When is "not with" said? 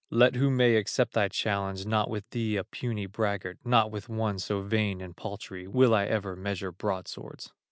1.85-2.27, 3.63-4.09